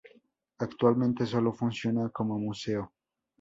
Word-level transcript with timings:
Actualmente 0.57 1.27
sólo 1.27 1.53
funciona 1.53 2.09
como 2.09 2.39
museo. 2.39 2.91